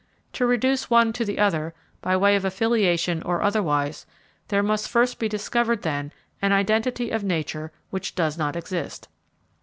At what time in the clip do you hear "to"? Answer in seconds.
0.33-0.47, 1.13-1.23